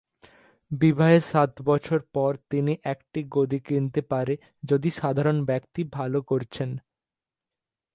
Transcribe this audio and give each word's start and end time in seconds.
বিবাহের 0.71 1.23
সাত 1.25 1.51
বছর 1.61 1.99
পর 2.13 2.31
তিনি 2.49 2.73
একটি 2.85 3.19
গদি 3.31 3.59
কিনতে 3.67 4.01
পারে 4.11 4.33
যদি 4.63 4.89
সাধারণ 4.91 5.37
ব্যক্তি 5.45 5.81
ভাল 5.95 6.13
করছেন। 6.21 6.69